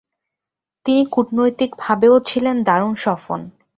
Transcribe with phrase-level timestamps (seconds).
[0.85, 3.39] তিনি কূনৈতিকভাবেও ছিলেন দারুণ সফল।